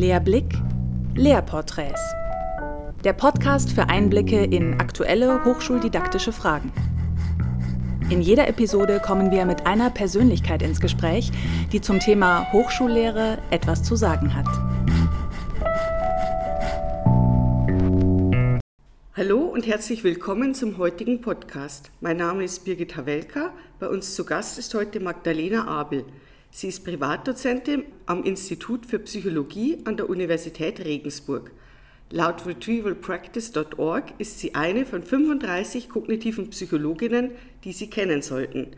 Lehrblick, 0.00 0.54
Lehrporträts. 1.14 2.00
Der 3.04 3.12
Podcast 3.12 3.70
für 3.70 3.90
Einblicke 3.90 4.44
in 4.44 4.80
aktuelle 4.80 5.44
hochschuldidaktische 5.44 6.32
Fragen. 6.32 6.72
In 8.08 8.22
jeder 8.22 8.48
Episode 8.48 8.98
kommen 9.04 9.30
wir 9.30 9.44
mit 9.44 9.66
einer 9.66 9.90
Persönlichkeit 9.90 10.62
ins 10.62 10.80
Gespräch, 10.80 11.30
die 11.70 11.82
zum 11.82 12.00
Thema 12.00 12.50
Hochschullehre 12.50 13.36
etwas 13.50 13.82
zu 13.82 13.94
sagen 13.94 14.34
hat. 14.34 14.46
Hallo 19.14 19.40
und 19.40 19.66
herzlich 19.66 20.02
willkommen 20.02 20.54
zum 20.54 20.78
heutigen 20.78 21.20
Podcast. 21.20 21.90
Mein 22.00 22.16
Name 22.16 22.44
ist 22.44 22.64
Birgit 22.64 22.96
Hawelka. 22.96 23.52
Bei 23.78 23.88
uns 23.88 24.14
zu 24.14 24.24
Gast 24.24 24.58
ist 24.58 24.72
heute 24.72 24.98
Magdalena 24.98 25.66
Abel. 25.66 26.06
Sie 26.52 26.66
ist 26.66 26.84
Privatdozentin 26.84 27.84
am 28.06 28.24
Institut 28.24 28.84
für 28.84 28.98
Psychologie 28.98 29.78
an 29.84 29.96
der 29.96 30.10
Universität 30.10 30.80
Regensburg. 30.84 31.52
Laut 32.10 32.44
retrievalpractice.org 32.44 34.14
ist 34.18 34.40
sie 34.40 34.56
eine 34.56 34.84
von 34.84 35.02
35 35.02 35.88
kognitiven 35.88 36.50
Psychologinnen, 36.50 37.30
die 37.62 37.72
Sie 37.72 37.88
kennen 37.88 38.20
sollten. 38.20 38.72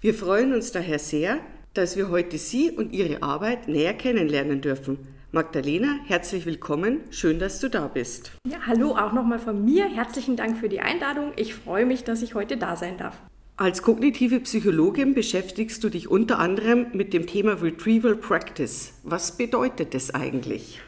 Wir 0.00 0.14
freuen 0.14 0.54
uns 0.54 0.70
daher 0.70 1.00
sehr, 1.00 1.40
dass 1.74 1.96
wir 1.96 2.10
heute 2.10 2.38
Sie 2.38 2.70
und 2.70 2.92
Ihre 2.92 3.24
Arbeit 3.24 3.66
näher 3.66 3.94
kennenlernen 3.94 4.60
dürfen. 4.60 4.98
Magdalena, 5.32 5.98
herzlich 6.06 6.46
willkommen. 6.46 7.00
Schön, 7.10 7.40
dass 7.40 7.58
du 7.58 7.68
da 7.68 7.88
bist. 7.88 8.30
Ja, 8.48 8.58
hallo 8.68 8.92
auch 8.92 9.12
nochmal 9.12 9.40
von 9.40 9.64
mir. 9.64 9.86
Herzlichen 9.86 10.36
Dank 10.36 10.58
für 10.58 10.68
die 10.68 10.80
Einladung. 10.80 11.32
Ich 11.34 11.56
freue 11.56 11.86
mich, 11.86 12.04
dass 12.04 12.22
ich 12.22 12.36
heute 12.36 12.56
da 12.56 12.76
sein 12.76 12.96
darf. 12.98 13.20
Als 13.58 13.80
kognitive 13.80 14.40
Psychologin 14.40 15.14
beschäftigst 15.14 15.82
du 15.82 15.88
dich 15.88 16.10
unter 16.10 16.38
anderem 16.38 16.88
mit 16.92 17.14
dem 17.14 17.26
Thema 17.26 17.54
Retrieval 17.62 18.14
Practice. 18.14 18.92
Was 19.02 19.38
bedeutet 19.38 19.94
das 19.94 20.10
eigentlich? 20.14 20.82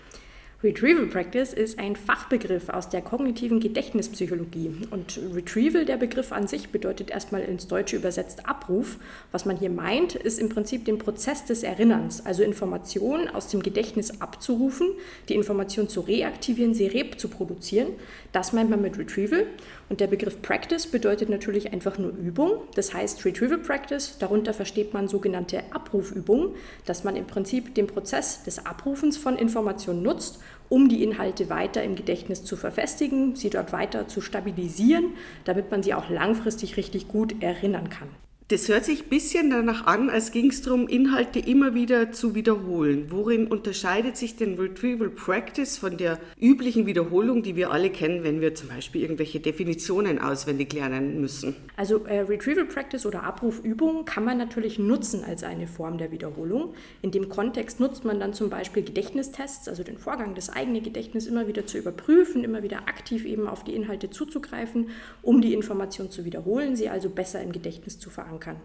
Retrieval 0.61 1.07
Practice 1.07 1.53
ist 1.53 1.79
ein 1.79 1.95
Fachbegriff 1.95 2.69
aus 2.69 2.89
der 2.89 3.01
kognitiven 3.01 3.61
Gedächtnispsychologie. 3.61 4.73
Und 4.91 5.21
Retrieval, 5.33 5.85
der 5.85 5.97
Begriff 5.97 6.33
an 6.33 6.49
sich, 6.49 6.71
bedeutet 6.71 7.11
erstmal 7.11 7.43
ins 7.43 7.69
Deutsche 7.69 7.95
übersetzt 7.95 8.49
Abruf. 8.49 8.99
Was 9.31 9.45
man 9.45 9.57
hier 9.57 9.71
meint, 9.71 10.17
ist 10.17 10.41
im 10.41 10.49
Prinzip 10.49 10.85
den 10.85 10.99
Prozess 10.99 11.45
des 11.45 11.63
Erinnerns, 11.63 12.27
also 12.27 12.43
Informationen 12.43 13.29
aus 13.29 13.47
dem 13.47 13.63
Gedächtnis 13.63 14.21
abzurufen, 14.21 14.89
die 15.29 15.37
Information 15.37 15.89
zu 15.89 16.01
reaktivieren, 16.01 16.75
sie 16.75 16.89
reproduzieren. 16.89 17.91
Das 18.33 18.53
meint 18.53 18.69
man 18.69 18.83
mit 18.83 18.99
Retrieval. 18.99 19.47
Und 19.89 20.01
der 20.01 20.07
Begriff 20.07 20.43
Practice 20.43 20.87
bedeutet 20.87 21.31
natürlich 21.31 21.73
einfach 21.73 21.97
nur 21.99 22.11
Übung. 22.11 22.63
Das 22.75 22.93
heißt 22.93 23.25
Retrieval 23.25 23.59
Practice, 23.59 24.19
darunter 24.19 24.53
versteht 24.53 24.93
man 24.93 25.09
sogenannte 25.09 25.63
Abrufübungen, 25.73 26.55
dass 26.85 27.05
man 27.05 27.17
im 27.17 27.27
Prinzip 27.27 27.75
den 27.75 27.87
Prozess 27.87 28.43
des 28.43 28.67
Abrufens 28.67 29.17
von 29.17 29.37
Informationen 29.37 30.03
nutzt, 30.03 30.41
um 30.69 30.89
die 30.89 31.03
Inhalte 31.03 31.49
weiter 31.49 31.83
im 31.83 31.97
Gedächtnis 31.97 32.45
zu 32.45 32.57
verfestigen, 32.57 33.35
sie 33.35 33.49
dort 33.49 33.73
weiter 33.73 34.09
zu 34.09 34.21
stabilisieren, 34.21 35.15
damit 35.45 35.71
man 35.71 35.83
sie 35.83 35.95
auch 35.95 36.11
langfristig 36.11 36.77
richtig 36.77 37.09
gut 37.09 37.43
erinnern 37.43 37.89
kann. 37.89 38.09
Das 38.51 38.67
hört 38.71 38.87
sich 38.87 39.03
ein 39.03 39.09
bisschen 39.11 39.51
danach 39.51 39.85
an, 39.87 40.09
als 40.09 40.33
ging 40.33 40.49
es 40.49 40.63
darum, 40.63 40.89
Inhalte 40.89 41.39
immer 41.39 41.75
wieder 41.75 42.13
zu 42.13 42.35
wiederholen. 42.35 43.09
Worin 43.11 43.47
unterscheidet 43.47 44.17
sich 44.17 44.37
denn 44.37 44.55
Retrieval 44.55 45.11
Practice 45.11 45.77
von 45.77 45.99
der 45.99 46.19
üblichen 46.41 46.87
Wiederholung, 46.87 47.43
die 47.43 47.57
wir 47.57 47.71
alle 47.73 47.91
kennen, 47.91 48.25
wenn 48.25 48.41
wir 48.41 48.55
zum 48.55 48.71
Beispiel 48.71 49.03
irgendwelche 49.03 49.41
Definitionen 49.41 50.19
auswendig 50.19 50.73
lernen 50.73 51.21
müssen? 51.21 51.57
Also 51.77 52.07
äh, 52.07 52.21
Retrieval 52.21 52.65
Practice 52.65 53.05
oder 53.05 53.23
Abrufübung 53.25 54.07
kann 54.07 54.25
man 54.25 54.39
natürlich 54.39 54.79
nutzen 54.79 55.25
als 55.25 55.45
eine 55.45 55.67
Form 55.67 55.99
der 55.99 56.11
Wiederholung. 56.11 56.73
In 57.03 57.11
dem 57.11 57.29
Kontext 57.29 57.81
nutzt 57.81 58.07
man 58.07 58.19
dann 58.19 58.33
zum 58.33 58.49
Beispiel 58.49 58.83
Gedächtnistests, 58.83 59.69
also 59.69 59.83
den 59.83 59.99
Vorgang, 59.99 60.35
das 60.35 60.49
eigene 60.49 60.81
Gedächtnis 60.81 61.27
immer 61.27 61.49
wieder 61.49 61.67
zu 61.67 61.77
überprüfen, 61.77 62.45
immer 62.45 62.63
wieder 62.63 62.89
aktiv 62.89 63.27
eben 63.27 63.47
auf 63.47 63.63
die 63.63 63.75
Inhalte 63.75 64.09
zuzugreifen, 64.09 64.89
um 65.21 65.43
die 65.43 65.53
Information 65.53 66.11
zu 66.11 66.25
wiederholen, 66.25 66.77
sie 66.77 66.89
also 66.89 67.11
besser 67.11 67.43
im 67.43 67.53
Gedächtnis 67.53 67.99
zu 67.99 68.09
verankern 68.09 68.38
kann. 68.39 68.61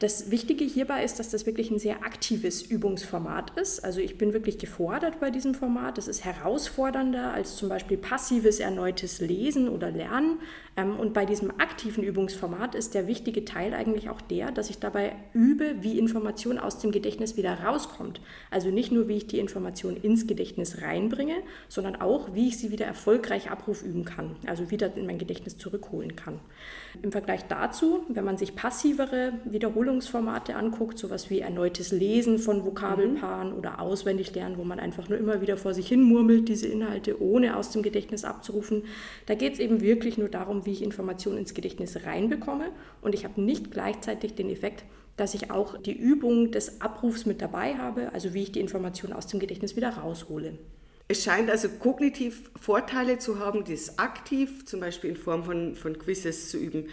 Das 0.00 0.32
Wichtige 0.32 0.64
hierbei 0.64 1.04
ist, 1.04 1.20
dass 1.20 1.30
das 1.30 1.46
wirklich 1.46 1.70
ein 1.70 1.78
sehr 1.78 2.04
aktives 2.04 2.62
Übungsformat 2.62 3.56
ist. 3.56 3.84
Also 3.84 4.00
ich 4.00 4.18
bin 4.18 4.32
wirklich 4.32 4.58
gefordert 4.58 5.20
bei 5.20 5.30
diesem 5.30 5.54
Format. 5.54 5.98
Es 5.98 6.08
ist 6.08 6.24
herausfordernder 6.24 7.32
als 7.32 7.54
zum 7.54 7.68
Beispiel 7.68 7.96
passives 7.96 8.58
erneutes 8.58 9.20
Lesen 9.20 9.68
oder 9.68 9.92
Lernen. 9.92 10.40
Ähm, 10.76 10.98
und 10.98 11.14
bei 11.14 11.24
diesem 11.24 11.52
aktiven 11.60 12.02
Übungsformat 12.02 12.74
ist 12.74 12.94
der 12.94 13.06
wichtige 13.06 13.44
Teil 13.44 13.72
eigentlich 13.72 14.08
auch 14.08 14.20
der, 14.20 14.50
dass 14.50 14.68
ich 14.68 14.78
dabei 14.78 15.12
übe, 15.32 15.76
wie 15.82 15.96
Information 15.98 16.58
aus 16.58 16.80
dem 16.80 16.90
Gedächtnis 16.90 17.36
wieder 17.36 17.60
rauskommt. 17.60 18.20
Also 18.50 18.70
nicht 18.70 18.90
nur, 18.90 19.06
wie 19.06 19.16
ich 19.16 19.28
die 19.28 19.38
Information 19.38 19.96
ins 19.96 20.26
Gedächtnis 20.26 20.82
reinbringe, 20.82 21.36
sondern 21.68 21.96
auch, 21.96 22.34
wie 22.34 22.48
ich 22.48 22.58
sie 22.58 22.72
wieder 22.72 22.84
erfolgreich 22.86 23.52
abrufüben 23.52 24.04
kann. 24.04 24.34
Also 24.46 24.72
wieder 24.72 24.96
in 24.96 25.06
mein 25.06 25.18
Gedächtnis 25.18 25.56
zurückholen 25.56 26.16
kann. 26.16 26.40
Im 27.00 27.12
Vergleich 27.12 27.46
dazu, 27.46 28.02
wenn 28.08 28.24
man 28.24 28.38
sich 28.38 28.56
passivere 28.56 29.34
Wiederholungsformate 29.84 30.56
anguckt, 30.56 30.98
sowas 30.98 31.28
wie 31.28 31.40
erneutes 31.40 31.92
Lesen 31.92 32.38
von 32.38 32.64
Vokabelpaaren 32.64 33.50
mhm. 33.50 33.58
oder 33.58 33.80
auswendig 33.80 34.34
lernen, 34.34 34.56
wo 34.56 34.64
man 34.64 34.80
einfach 34.80 35.08
nur 35.08 35.18
immer 35.18 35.42
wieder 35.42 35.56
vor 35.56 35.74
sich 35.74 35.88
hin 35.88 36.02
murmelt, 36.02 36.48
diese 36.48 36.66
Inhalte 36.66 37.20
ohne 37.20 37.56
aus 37.56 37.70
dem 37.70 37.82
Gedächtnis 37.82 38.24
abzurufen, 38.24 38.84
da 39.26 39.34
geht 39.34 39.54
es 39.54 39.58
eben 39.58 39.82
wirklich 39.82 40.16
nur 40.16 40.28
darum, 40.28 40.64
wie 40.64 40.72
ich 40.72 40.82
Informationen 40.82 41.38
ins 41.38 41.52
Gedächtnis 41.52 42.04
reinbekomme 42.06 42.70
und 43.02 43.14
ich 43.14 43.24
habe 43.24 43.40
nicht 43.40 43.70
gleichzeitig 43.70 44.34
den 44.34 44.48
Effekt, 44.48 44.84
dass 45.16 45.34
ich 45.34 45.50
auch 45.50 45.76
die 45.76 45.96
Übung 45.96 46.50
des 46.50 46.80
Abrufs 46.80 47.26
mit 47.26 47.42
dabei 47.42 47.76
habe, 47.76 48.12
also 48.12 48.32
wie 48.32 48.42
ich 48.42 48.52
die 48.52 48.60
Information 48.60 49.12
aus 49.12 49.26
dem 49.26 49.38
Gedächtnis 49.38 49.76
wieder 49.76 49.90
raushole. 49.90 50.58
Es 51.06 51.22
scheint 51.22 51.50
also 51.50 51.68
kognitiv 51.68 52.50
Vorteile 52.58 53.18
zu 53.18 53.38
haben, 53.38 53.64
das 53.64 53.98
aktiv, 53.98 54.64
zum 54.64 54.80
Beispiel 54.80 55.10
in 55.10 55.16
Form 55.16 55.44
von, 55.44 55.76
von 55.76 55.98
Quizzes 55.98 56.50
zu 56.50 56.56
üben. 56.56 56.86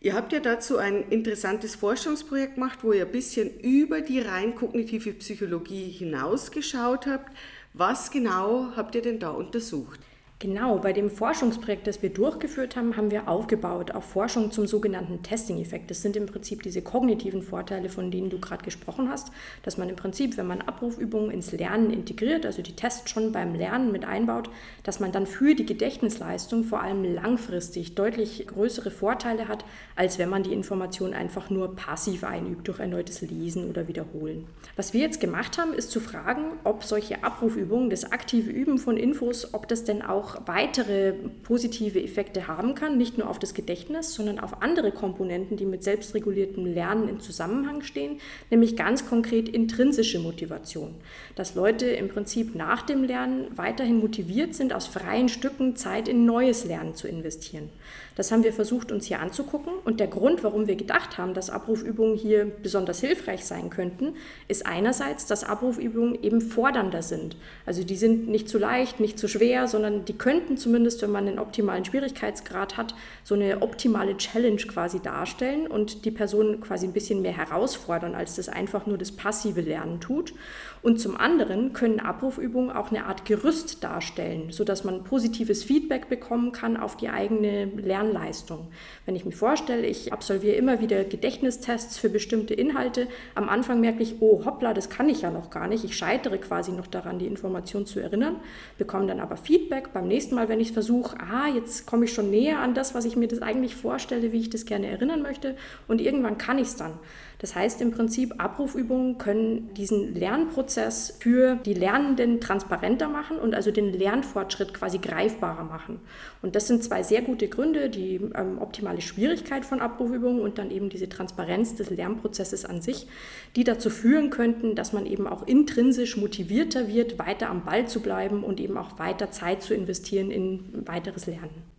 Ihr 0.00 0.14
habt 0.14 0.32
ja 0.32 0.38
dazu 0.38 0.78
ein 0.78 1.08
interessantes 1.10 1.74
Forschungsprojekt 1.74 2.54
gemacht, 2.54 2.80
wo 2.82 2.92
ihr 2.92 3.04
ein 3.04 3.12
bisschen 3.12 3.58
über 3.58 4.00
die 4.00 4.20
rein 4.20 4.54
kognitive 4.54 5.12
Psychologie 5.14 5.90
hinausgeschaut 5.90 7.06
habt. 7.06 7.36
Was 7.74 8.12
genau 8.12 8.68
habt 8.76 8.94
ihr 8.94 9.02
denn 9.02 9.18
da 9.18 9.30
untersucht? 9.30 9.98
Genau, 10.40 10.78
bei 10.78 10.92
dem 10.92 11.10
Forschungsprojekt, 11.10 11.88
das 11.88 12.00
wir 12.00 12.10
durchgeführt 12.10 12.76
haben, 12.76 12.96
haben 12.96 13.10
wir 13.10 13.26
aufgebaut 13.26 13.90
auf 13.90 14.04
Forschung 14.04 14.52
zum 14.52 14.68
sogenannten 14.68 15.20
Testing-Effekt. 15.24 15.90
Das 15.90 16.00
sind 16.00 16.14
im 16.14 16.26
Prinzip 16.26 16.62
diese 16.62 16.80
kognitiven 16.80 17.42
Vorteile, 17.42 17.88
von 17.88 18.12
denen 18.12 18.30
du 18.30 18.38
gerade 18.38 18.62
gesprochen 18.62 19.10
hast, 19.10 19.32
dass 19.64 19.78
man 19.78 19.88
im 19.88 19.96
Prinzip, 19.96 20.36
wenn 20.36 20.46
man 20.46 20.60
Abrufübungen 20.60 21.32
ins 21.32 21.50
Lernen 21.50 21.90
integriert, 21.90 22.46
also 22.46 22.62
die 22.62 22.76
Tests 22.76 23.10
schon 23.10 23.32
beim 23.32 23.56
Lernen 23.56 23.90
mit 23.90 24.04
einbaut, 24.04 24.48
dass 24.84 25.00
man 25.00 25.10
dann 25.10 25.26
für 25.26 25.56
die 25.56 25.66
Gedächtnisleistung 25.66 26.62
vor 26.62 26.82
allem 26.82 27.02
langfristig 27.02 27.96
deutlich 27.96 28.46
größere 28.46 28.92
Vorteile 28.92 29.48
hat, 29.48 29.64
als 29.96 30.20
wenn 30.20 30.28
man 30.28 30.44
die 30.44 30.52
Information 30.52 31.14
einfach 31.14 31.50
nur 31.50 31.74
passiv 31.74 32.22
einübt 32.22 32.68
durch 32.68 32.78
erneutes 32.78 33.22
Lesen 33.22 33.68
oder 33.68 33.88
Wiederholen. 33.88 34.46
Was 34.76 34.92
wir 34.92 35.00
jetzt 35.00 35.18
gemacht 35.18 35.58
haben, 35.58 35.72
ist 35.72 35.90
zu 35.90 35.98
fragen, 35.98 36.44
ob 36.62 36.84
solche 36.84 37.24
Abrufübungen, 37.24 37.90
das 37.90 38.12
aktive 38.12 38.52
Üben 38.52 38.78
von 38.78 38.96
Infos, 38.96 39.52
ob 39.52 39.66
das 39.66 39.82
denn 39.82 40.00
auch 40.00 40.27
auch 40.28 40.46
weitere 40.46 41.12
positive 41.42 42.02
Effekte 42.02 42.46
haben 42.46 42.74
kann, 42.74 42.98
nicht 42.98 43.18
nur 43.18 43.28
auf 43.28 43.38
das 43.38 43.54
Gedächtnis, 43.54 44.14
sondern 44.14 44.38
auf 44.38 44.62
andere 44.62 44.92
Komponenten, 44.92 45.56
die 45.56 45.66
mit 45.66 45.82
selbstreguliertem 45.82 46.66
Lernen 46.66 47.08
im 47.08 47.20
Zusammenhang 47.20 47.82
stehen, 47.82 48.20
nämlich 48.50 48.76
ganz 48.76 49.08
konkret 49.08 49.48
intrinsische 49.48 50.18
Motivation. 50.18 50.94
Dass 51.34 51.54
Leute 51.54 51.86
im 51.86 52.08
Prinzip 52.08 52.54
nach 52.54 52.82
dem 52.82 53.04
Lernen 53.04 53.46
weiterhin 53.56 54.00
motiviert 54.00 54.54
sind, 54.54 54.72
aus 54.72 54.86
freien 54.86 55.28
Stücken 55.28 55.76
Zeit 55.76 56.08
in 56.08 56.24
neues 56.24 56.64
Lernen 56.64 56.94
zu 56.94 57.08
investieren. 57.08 57.70
Das 58.18 58.32
haben 58.32 58.42
wir 58.42 58.52
versucht, 58.52 58.90
uns 58.90 59.06
hier 59.06 59.20
anzugucken. 59.20 59.72
Und 59.84 60.00
der 60.00 60.08
Grund, 60.08 60.42
warum 60.42 60.66
wir 60.66 60.74
gedacht 60.74 61.18
haben, 61.18 61.34
dass 61.34 61.50
Abrufübungen 61.50 62.16
hier 62.16 62.46
besonders 62.46 62.98
hilfreich 62.98 63.44
sein 63.44 63.70
könnten, 63.70 64.16
ist 64.48 64.66
einerseits, 64.66 65.26
dass 65.26 65.44
Abrufübungen 65.44 66.20
eben 66.20 66.40
fordernder 66.40 67.02
sind. 67.02 67.36
Also 67.64 67.84
die 67.84 67.94
sind 67.94 68.26
nicht 68.26 68.48
zu 68.48 68.58
leicht, 68.58 68.98
nicht 68.98 69.20
zu 69.20 69.28
schwer, 69.28 69.68
sondern 69.68 70.04
die 70.04 70.17
könnten 70.18 70.56
zumindest, 70.56 71.02
wenn 71.02 71.10
man 71.10 71.28
einen 71.28 71.38
optimalen 71.38 71.84
Schwierigkeitsgrad 71.84 72.76
hat, 72.76 72.94
so 73.24 73.34
eine 73.34 73.62
optimale 73.62 74.16
Challenge 74.16 74.60
quasi 74.62 75.00
darstellen 75.00 75.66
und 75.66 76.04
die 76.04 76.10
Person 76.10 76.60
quasi 76.60 76.86
ein 76.86 76.92
bisschen 76.92 77.22
mehr 77.22 77.36
herausfordern, 77.36 78.14
als 78.14 78.36
das 78.36 78.48
einfach 78.48 78.86
nur 78.86 78.98
das 78.98 79.12
passive 79.12 79.60
Lernen 79.60 80.00
tut. 80.00 80.34
Und 80.82 81.00
zum 81.00 81.16
anderen 81.16 81.72
können 81.72 82.00
Abrufübungen 82.00 82.70
auch 82.70 82.90
eine 82.90 83.06
Art 83.06 83.24
Gerüst 83.24 83.82
darstellen, 83.82 84.50
sodass 84.50 84.84
man 84.84 85.04
positives 85.04 85.64
Feedback 85.64 86.08
bekommen 86.08 86.52
kann 86.52 86.76
auf 86.76 86.96
die 86.96 87.08
eigene 87.08 87.66
Lernleistung. 87.66 88.68
Wenn 89.04 89.16
ich 89.16 89.24
mir 89.24 89.32
vorstelle, 89.32 89.86
ich 89.86 90.12
absolviere 90.12 90.54
immer 90.54 90.80
wieder 90.80 91.04
Gedächtnistests 91.04 91.98
für 91.98 92.08
bestimmte 92.08 92.54
Inhalte, 92.54 93.08
am 93.34 93.48
Anfang 93.48 93.80
merke 93.80 94.02
ich, 94.02 94.16
oh 94.20 94.44
hoppla, 94.44 94.72
das 94.72 94.88
kann 94.88 95.08
ich 95.08 95.22
ja 95.22 95.30
noch 95.30 95.50
gar 95.50 95.68
nicht. 95.68 95.84
Ich 95.84 95.96
scheitere 95.96 96.38
quasi 96.38 96.72
noch 96.72 96.86
daran, 96.86 97.18
die 97.18 97.26
Information 97.26 97.86
zu 97.86 98.00
erinnern, 98.00 98.36
bekomme 98.78 99.06
dann 99.06 99.20
aber 99.20 99.36
Feedback 99.36 99.92
beim 99.92 100.07
nächsten 100.08 100.34
Mal, 100.34 100.48
wenn 100.48 100.60
ich 100.60 100.72
versuche, 100.72 101.16
ah, 101.20 101.48
jetzt 101.48 101.86
komme 101.86 102.06
ich 102.06 102.12
schon 102.12 102.30
näher 102.30 102.58
an 102.58 102.74
das, 102.74 102.94
was 102.94 103.04
ich 103.04 103.16
mir 103.16 103.28
das 103.28 103.42
eigentlich 103.42 103.76
vorstelle, 103.76 104.32
wie 104.32 104.40
ich 104.40 104.50
das 104.50 104.66
gerne 104.66 104.88
erinnern 104.88 105.22
möchte 105.22 105.56
und 105.86 106.00
irgendwann 106.00 106.38
kann 106.38 106.58
ich 106.58 106.68
es 106.68 106.76
dann. 106.76 106.92
Das 107.38 107.54
heißt 107.54 107.80
im 107.82 107.92
Prinzip, 107.92 108.34
Abrufübungen 108.38 109.16
können 109.16 109.72
diesen 109.74 110.14
Lernprozess 110.14 111.16
für 111.20 111.54
die 111.54 111.74
Lernenden 111.74 112.40
transparenter 112.40 113.08
machen 113.08 113.38
und 113.38 113.54
also 113.54 113.70
den 113.70 113.92
Lernfortschritt 113.92 114.74
quasi 114.74 114.98
greifbarer 114.98 115.62
machen. 115.62 116.00
Und 116.42 116.56
das 116.56 116.66
sind 116.66 116.82
zwei 116.82 117.04
sehr 117.04 117.22
gute 117.22 117.46
Gründe, 117.46 117.90
die 117.90 118.16
ähm, 118.34 118.58
optimale 118.58 119.00
Schwierigkeit 119.00 119.64
von 119.64 119.80
Abrufübungen 119.80 120.40
und 120.40 120.58
dann 120.58 120.72
eben 120.72 120.88
diese 120.88 121.08
Transparenz 121.08 121.76
des 121.76 121.90
Lernprozesses 121.90 122.64
an 122.64 122.82
sich, 122.82 123.06
die 123.54 123.62
dazu 123.62 123.88
führen 123.88 124.30
könnten, 124.30 124.74
dass 124.74 124.92
man 124.92 125.06
eben 125.06 125.28
auch 125.28 125.46
intrinsisch 125.46 126.16
motivierter 126.16 126.88
wird, 126.88 127.20
weiter 127.20 127.50
am 127.50 127.64
Ball 127.64 127.86
zu 127.86 128.00
bleiben 128.00 128.42
und 128.42 128.58
eben 128.58 128.76
auch 128.76 128.98
weiter 128.98 129.30
Zeit 129.30 129.62
zu 129.62 129.74
investieren 129.74 130.32
in 130.32 130.86
weiteres 130.86 131.26
Lernen. 131.26 131.77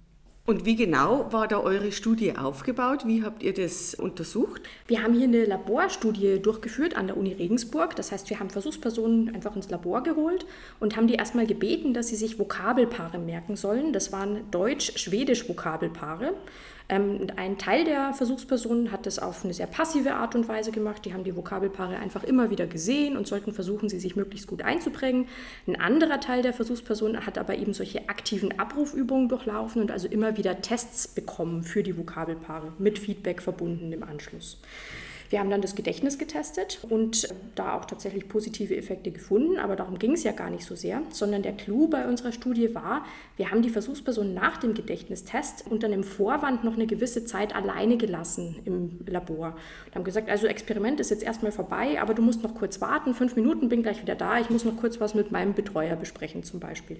Und 0.49 0.65
wie 0.65 0.75
genau 0.75 1.31
war 1.31 1.47
da 1.47 1.59
eure 1.59 1.91
Studie 1.91 2.35
aufgebaut? 2.35 3.05
Wie 3.05 3.21
habt 3.21 3.43
ihr 3.43 3.53
das 3.53 3.93
untersucht? 3.93 4.63
Wir 4.87 5.03
haben 5.03 5.13
hier 5.13 5.25
eine 5.25 5.45
Laborstudie 5.45 6.39
durchgeführt 6.41 6.97
an 6.97 7.05
der 7.05 7.17
Uni 7.17 7.33
Regensburg. 7.33 7.95
Das 7.95 8.11
heißt, 8.11 8.31
wir 8.31 8.39
haben 8.39 8.49
Versuchspersonen 8.49 9.35
einfach 9.35 9.55
ins 9.55 9.69
Labor 9.69 10.01
geholt 10.01 10.47
und 10.79 10.97
haben 10.97 11.05
die 11.05 11.13
erstmal 11.13 11.45
gebeten, 11.45 11.93
dass 11.93 12.07
sie 12.07 12.15
sich 12.15 12.39
Vokabelpaare 12.39 13.19
merken 13.19 13.57
sollen. 13.57 13.93
Das 13.93 14.11
waren 14.11 14.49
Deutsch-Schwedisch-Vokabelpaare. 14.49 16.33
Ähm, 16.91 17.27
ein 17.35 17.59
Teil 17.59 17.85
der 17.85 18.13
Versuchspersonen 18.13 18.91
hat 18.91 19.05
das 19.05 19.19
auf 19.19 19.43
eine 19.43 19.53
sehr 19.53 19.67
passive 19.67 20.15
Art 20.15 20.33
und 20.33 20.47
Weise 20.47 20.71
gemacht. 20.71 21.05
Die 21.05 21.13
haben 21.13 21.23
die 21.23 21.35
Vokabelpaare 21.35 21.97
einfach 21.97 22.23
immer 22.23 22.49
wieder 22.49 22.65
gesehen 22.65 23.15
und 23.15 23.27
sollten 23.27 23.53
versuchen, 23.53 23.89
sie 23.89 23.99
sich 23.99 24.15
möglichst 24.15 24.47
gut 24.47 24.63
einzuprägen. 24.63 25.27
Ein 25.67 25.79
anderer 25.79 26.19
Teil 26.19 26.41
der 26.41 26.51
Versuchspersonen 26.51 27.27
hat 27.27 27.37
aber 27.37 27.55
eben 27.55 27.75
solche 27.75 28.09
aktiven 28.09 28.57
Abrufübungen 28.57 29.29
durchlaufen 29.29 29.83
und 29.83 29.91
also 29.91 30.07
immer 30.07 30.35
wieder 30.35 30.38
Tests 30.41 31.07
bekommen 31.07 31.63
für 31.63 31.83
die 31.83 31.97
Vokabelpaare 31.97 32.73
mit 32.77 32.99
Feedback 32.99 33.41
verbunden 33.41 33.91
im 33.91 34.03
Anschluss. 34.03 34.57
Wir 35.29 35.39
haben 35.39 35.51
dann 35.51 35.61
das 35.61 35.75
Gedächtnis 35.75 36.17
getestet 36.17 36.79
und 36.89 37.27
da 37.53 37.75
auch 37.75 37.85
tatsächlich 37.85 38.27
positive 38.27 38.75
Effekte 38.75 39.11
gefunden, 39.11 39.59
aber 39.59 39.75
darum 39.75 39.99
ging 39.99 40.13
es 40.13 40.23
ja 40.23 40.31
gar 40.31 40.49
nicht 40.49 40.65
so 40.65 40.75
sehr, 40.75 41.03
sondern 41.11 41.43
der 41.43 41.53
Clou 41.53 41.87
bei 41.87 42.07
unserer 42.07 42.31
Studie 42.31 42.73
war, 42.73 43.05
wir 43.37 43.51
haben 43.51 43.61
die 43.61 43.69
Versuchsperson 43.69 44.33
nach 44.33 44.57
dem 44.57 44.73
Gedächtnistest 44.73 45.65
unter 45.69 45.85
einem 45.85 46.03
Vorwand 46.03 46.63
noch 46.63 46.73
eine 46.73 46.87
gewisse 46.87 47.25
Zeit 47.25 47.55
alleine 47.55 47.97
gelassen 47.97 48.55
im 48.65 49.01
Labor 49.05 49.55
und 49.85 49.95
haben 49.95 50.03
gesagt, 50.03 50.29
also 50.29 50.47
Experiment 50.47 50.99
ist 50.99 51.11
jetzt 51.11 51.23
erstmal 51.23 51.51
vorbei, 51.51 52.01
aber 52.01 52.15
du 52.15 52.23
musst 52.23 52.41
noch 52.41 52.55
kurz 52.55 52.81
warten, 52.81 53.13
fünf 53.13 53.35
Minuten, 53.35 53.69
bin 53.69 53.83
gleich 53.83 54.01
wieder 54.01 54.15
da, 54.15 54.39
ich 54.39 54.49
muss 54.49 54.65
noch 54.65 54.77
kurz 54.77 54.99
was 54.99 55.13
mit 55.13 55.31
meinem 55.31 55.53
Betreuer 55.53 55.95
besprechen 55.95 56.43
zum 56.43 56.59
Beispiel. 56.59 56.97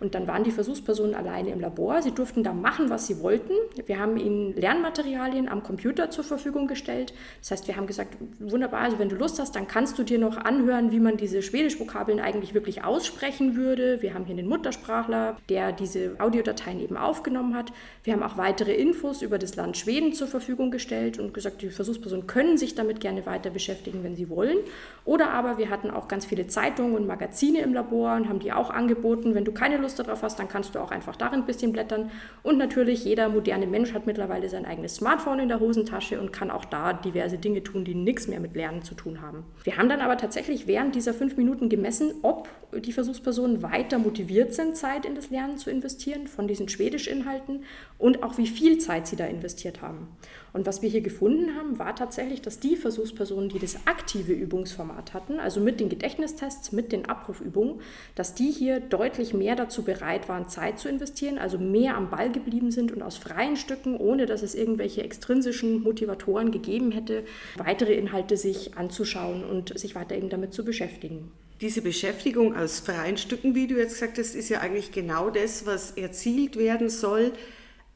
Und 0.00 0.14
dann 0.14 0.26
waren 0.26 0.44
die 0.44 0.50
Versuchspersonen 0.50 1.14
alleine 1.14 1.50
im 1.50 1.60
Labor. 1.60 2.02
Sie 2.02 2.12
durften 2.12 2.42
da 2.42 2.52
machen, 2.52 2.90
was 2.90 3.06
sie 3.06 3.20
wollten. 3.20 3.52
Wir 3.86 3.98
haben 3.98 4.16
ihnen 4.16 4.54
Lernmaterialien 4.54 5.48
am 5.48 5.62
Computer 5.62 6.10
zur 6.10 6.24
Verfügung 6.24 6.66
gestellt. 6.66 7.14
Das 7.40 7.50
heißt, 7.50 7.68
wir 7.68 7.76
haben 7.76 7.86
gesagt, 7.86 8.16
wunderbar, 8.38 8.80
also 8.80 8.98
wenn 8.98 9.08
du 9.08 9.16
Lust 9.16 9.38
hast, 9.38 9.56
dann 9.56 9.66
kannst 9.66 9.98
du 9.98 10.02
dir 10.02 10.18
noch 10.18 10.36
anhören, 10.36 10.90
wie 10.90 11.00
man 11.00 11.16
diese 11.16 11.42
Schwedisch-Vokabeln 11.42 12.20
eigentlich 12.20 12.54
wirklich 12.54 12.84
aussprechen 12.84 13.56
würde. 13.56 14.02
Wir 14.02 14.14
haben 14.14 14.24
hier 14.24 14.36
den 14.36 14.48
Muttersprachler, 14.48 15.36
der 15.48 15.72
diese 15.72 16.16
Audiodateien 16.18 16.80
eben 16.80 16.96
aufgenommen 16.96 17.54
hat. 17.54 17.72
Wir 18.04 18.12
haben 18.12 18.22
auch 18.22 18.36
weitere 18.36 18.74
Infos 18.74 19.22
über 19.22 19.38
das 19.38 19.56
Land 19.56 19.76
Schweden 19.76 20.12
zur 20.12 20.28
Verfügung 20.28 20.70
gestellt 20.70 21.18
und 21.18 21.32
gesagt, 21.32 21.62
die 21.62 21.70
Versuchspersonen 21.70 22.26
können 22.26 22.58
sich 22.58 22.74
damit 22.74 23.00
gerne 23.00 23.26
weiter 23.26 23.50
beschäftigen, 23.50 24.04
wenn 24.04 24.16
sie 24.16 24.28
wollen. 24.28 24.58
Oder 25.04 25.30
aber 25.30 25.58
wir 25.58 25.70
hatten 25.70 25.90
auch 25.90 26.08
ganz 26.08 26.26
viele 26.26 26.46
Zeitungen 26.46 26.94
und 26.94 27.06
Magazine 27.06 27.60
im 27.60 27.72
Labor 27.72 28.16
und 28.16 28.28
haben 28.28 28.40
die 28.40 28.52
auch 28.52 28.70
angeboten. 28.70 29.34
Wenn 29.34 29.44
du 29.44 29.52
keine 29.52 29.76
Lust 29.78 29.85
Lust 29.86 30.00
darauf 30.00 30.22
hast, 30.22 30.38
dann 30.38 30.48
kannst 30.48 30.74
du 30.74 30.80
auch 30.80 30.90
einfach 30.90 31.14
darin 31.14 31.40
ein 31.40 31.46
bisschen 31.46 31.70
blättern. 31.72 32.10
Und 32.42 32.58
natürlich, 32.58 33.04
jeder 33.04 33.28
moderne 33.28 33.68
Mensch 33.68 33.94
hat 33.94 34.06
mittlerweile 34.06 34.48
sein 34.48 34.66
eigenes 34.66 34.96
Smartphone 34.96 35.38
in 35.38 35.48
der 35.48 35.60
Hosentasche 35.60 36.20
und 36.20 36.32
kann 36.32 36.50
auch 36.50 36.64
da 36.64 36.92
diverse 36.92 37.38
Dinge 37.38 37.62
tun, 37.62 37.84
die 37.84 37.94
nichts 37.94 38.26
mehr 38.26 38.40
mit 38.40 38.56
Lernen 38.56 38.82
zu 38.82 38.94
tun 38.94 39.22
haben. 39.22 39.44
Wir 39.62 39.76
haben 39.76 39.88
dann 39.88 40.00
aber 40.00 40.16
tatsächlich 40.16 40.66
während 40.66 40.96
dieser 40.96 41.14
fünf 41.14 41.36
Minuten 41.36 41.68
gemessen, 41.68 42.14
ob 42.22 42.48
die 42.72 42.92
Versuchspersonen 42.92 43.62
weiter 43.62 43.98
motiviert 43.98 44.54
sind, 44.54 44.76
Zeit 44.76 45.06
in 45.06 45.14
das 45.14 45.30
Lernen 45.30 45.56
zu 45.56 45.70
investieren 45.70 46.26
von 46.26 46.48
diesen 46.48 46.68
Schwedisch-Inhalten 46.68 47.62
und 47.98 48.24
auch 48.24 48.38
wie 48.38 48.48
viel 48.48 48.78
Zeit 48.78 49.06
sie 49.06 49.16
da 49.16 49.24
investiert 49.26 49.82
haben. 49.82 50.08
Und 50.56 50.64
was 50.64 50.80
wir 50.80 50.88
hier 50.88 51.02
gefunden 51.02 51.54
haben, 51.54 51.78
war 51.78 51.94
tatsächlich, 51.94 52.40
dass 52.40 52.58
die 52.58 52.76
Versuchspersonen, 52.76 53.50
die 53.50 53.58
das 53.58 53.86
aktive 53.86 54.32
Übungsformat 54.32 55.12
hatten, 55.12 55.38
also 55.38 55.60
mit 55.60 55.80
den 55.80 55.90
Gedächtnistests, 55.90 56.72
mit 56.72 56.92
den 56.92 57.10
Abrufübungen, 57.10 57.82
dass 58.14 58.34
die 58.34 58.50
hier 58.50 58.80
deutlich 58.80 59.34
mehr 59.34 59.54
dazu 59.54 59.82
bereit 59.82 60.30
waren, 60.30 60.48
Zeit 60.48 60.78
zu 60.78 60.88
investieren, 60.88 61.36
also 61.36 61.58
mehr 61.58 61.94
am 61.94 62.08
Ball 62.08 62.32
geblieben 62.32 62.70
sind 62.70 62.90
und 62.90 63.02
aus 63.02 63.18
freien 63.18 63.56
Stücken, 63.56 63.98
ohne 63.98 64.24
dass 64.24 64.42
es 64.42 64.54
irgendwelche 64.54 65.02
extrinsischen 65.02 65.82
Motivatoren 65.82 66.50
gegeben 66.50 66.90
hätte, 66.90 67.24
weitere 67.58 67.92
Inhalte 67.92 68.38
sich 68.38 68.78
anzuschauen 68.78 69.44
und 69.44 69.78
sich 69.78 69.94
weiter 69.94 70.16
eben 70.16 70.30
damit 70.30 70.54
zu 70.54 70.64
beschäftigen. 70.64 71.32
Diese 71.60 71.82
Beschäftigung 71.82 72.56
aus 72.56 72.80
freien 72.80 73.18
Stücken, 73.18 73.54
wie 73.54 73.66
du 73.66 73.76
jetzt 73.76 73.92
gesagt 73.92 74.16
hast, 74.16 74.34
ist 74.34 74.48
ja 74.48 74.60
eigentlich 74.60 74.90
genau 74.90 75.28
das, 75.28 75.66
was 75.66 75.90
erzielt 75.90 76.56
werden 76.56 76.88
soll 76.88 77.32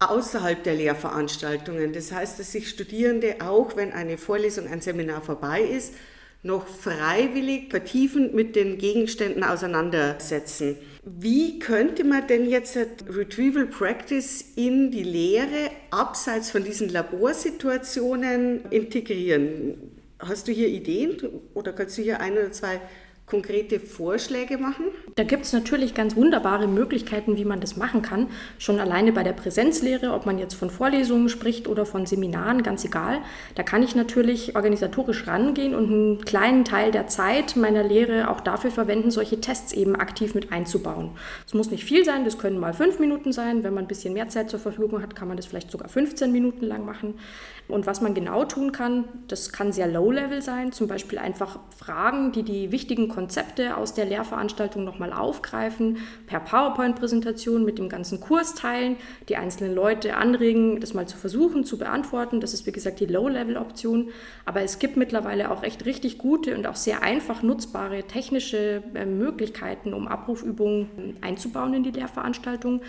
außerhalb 0.01 0.65
der 0.65 0.75
Lehrveranstaltungen. 0.75 1.93
Das 1.93 2.11
heißt, 2.11 2.39
dass 2.39 2.53
sich 2.53 2.69
Studierende 2.69 3.37
auch, 3.41 3.77
wenn 3.77 3.93
eine 3.93 4.17
Vorlesung, 4.17 4.67
ein 4.67 4.81
Seminar 4.81 5.23
vorbei 5.23 5.61
ist, 5.61 5.95
noch 6.43 6.67
freiwillig 6.67 7.71
vertiefend 7.71 8.35
mit 8.35 8.57
den 8.57 8.79
Gegenständen 8.79 9.45
auseinandersetzen. 9.45 10.77
Wie 11.05 11.59
könnte 11.59 12.03
man 12.05 12.27
denn 12.27 12.49
jetzt 12.49 12.79
Retrieval 13.09 13.67
Practice 13.67 14.43
in 14.57 14.91
die 14.91 15.03
Lehre 15.03 15.71
abseits 15.91 16.51
von 16.51 16.65
diesen 16.65 16.89
Laborsituationen 16.89 18.65
integrieren? 18.71 19.75
Hast 20.19 20.49
du 20.49 20.53
hier 20.53 20.69
Ideen 20.69 21.19
oder 21.53 21.75
kannst 21.75 21.99
du 21.99 22.03
hier 22.03 22.21
ein 22.21 22.33
oder 22.33 22.53
zwei 22.53 22.81
konkrete 23.31 23.79
Vorschläge 23.79 24.59
machen? 24.59 24.87
Da 25.15 25.23
gibt 25.23 25.45
es 25.45 25.53
natürlich 25.53 25.95
ganz 25.95 26.17
wunderbare 26.17 26.67
Möglichkeiten, 26.67 27.37
wie 27.37 27.45
man 27.45 27.61
das 27.61 27.77
machen 27.77 28.03
kann. 28.03 28.27
Schon 28.59 28.81
alleine 28.81 29.13
bei 29.13 29.23
der 29.23 29.33
Präsenzlehre, 29.33 30.13
ob 30.13 30.27
man 30.27 30.39
jetzt 30.39 30.55
von 30.55 30.69
Vorlesungen 30.69 31.29
spricht 31.29 31.69
oder 31.69 31.87
von 31.87 32.07
Seminaren, 32.07 32.63
ganz 32.63 32.85
egal. 32.85 33.19
Da 33.55 33.63
kann 33.63 33.83
ich 33.83 33.95
natürlich 33.95 34.57
organisatorisch 34.57 35.29
rangehen 35.29 35.75
und 35.75 35.91
einen 35.91 36.25
kleinen 36.25 36.65
Teil 36.65 36.91
der 36.91 37.07
Zeit 37.07 37.55
meiner 37.57 37.85
Lehre 37.85 38.31
auch 38.31 38.41
dafür 38.41 38.73
verwenden, 38.73 39.11
solche 39.13 39.41
Tests 39.41 39.73
eben 39.73 39.95
aktiv 39.95 40.35
mit 40.35 40.53
einzubauen. 40.53 41.11
Es 41.47 41.55
muss 41.55 41.71
nicht 41.71 41.85
viel 41.85 42.05
sein, 42.05 42.25
das 42.25 42.39
können 42.39 42.59
mal 42.59 42.75
fünf 42.75 42.99
Minuten 42.99 43.33
sein. 43.33 43.63
Wenn 43.63 43.75
man 43.75 43.85
ein 43.85 43.89
bisschen 43.89 44.13
mehr 44.13 44.29
Zeit 44.29 44.51
zur 44.51 44.59
Verfügung 44.59 45.03
hat, 45.03 45.15
kann 45.15 45.29
man 45.29 45.37
das 45.37 45.47
vielleicht 45.47 45.71
sogar 45.71 45.89
15 45.89 46.33
Minuten 46.33 46.67
lang 46.67 46.85
machen. 46.85 47.15
Und 47.69 47.87
was 47.87 48.01
man 48.01 48.15
genau 48.15 48.45
tun 48.45 48.73
kann, 48.73 49.05
das 49.29 49.53
kann 49.53 49.73
sehr 49.73 49.87
low-level 49.87 50.43
sein, 50.43 50.73
zum 50.73 50.89
Beispiel 50.89 51.19
einfach 51.19 51.61
Fragen, 51.77 52.33
die 52.33 52.43
die 52.43 52.73
wichtigen 52.73 53.09
Konzepte 53.09 53.20
aus 53.77 53.95
der 53.95 54.05
Lehrveranstaltung 54.05 54.85
nochmal 54.85 55.13
aufgreifen, 55.13 55.99
per 56.27 56.41
PowerPoint-Präsentation 56.41 57.65
mit 57.65 57.79
dem 57.79 57.89
ganzen 57.89 58.21
Kurs 58.21 58.55
teilen, 58.55 58.97
die 59.29 59.37
einzelnen 59.37 59.75
Leute 59.75 60.17
anregen, 60.17 60.81
das 60.81 60.95
mal 60.95 61.07
zu 61.07 61.17
versuchen 61.17 61.65
zu 61.65 61.79
beantworten. 61.79 62.41
Das 62.41 62.55
ist 62.55 62.67
wie 62.67 62.73
gesagt 62.73 63.01
die 63.01 63.07
Low-Level-Option. 63.07 64.11
Aber 64.45 64.63
es 64.63 64.79
gibt 64.79 64.97
mittlerweile 64.97 65.51
auch 65.51 65.63
echt 65.63 65.85
richtig 65.87 66.19
gute 66.19 66.57
und 66.57 66.67
auch 66.67 66.77
sehr 66.77 67.03
einfach 67.03 67.43
nutzbare 67.43 68.05
technische 68.05 68.83
äh, 68.95 69.07
Möglichkeiten, 69.07 69.95
um 69.95 70.09
Abrufübungen 70.09 71.17
einzubauen 71.21 71.75
in 71.75 71.83
die 71.83 71.91
Lehrveranstaltung. 71.91 72.83